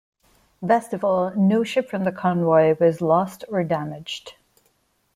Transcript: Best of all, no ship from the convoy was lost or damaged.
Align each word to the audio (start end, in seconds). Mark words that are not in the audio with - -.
Best 0.63 0.93
of 0.93 1.03
all, 1.03 1.31
no 1.37 1.63
ship 1.63 1.87
from 1.87 2.05
the 2.05 2.11
convoy 2.11 2.75
was 2.79 3.01
lost 3.01 3.43
or 3.49 3.63
damaged. 3.63 4.33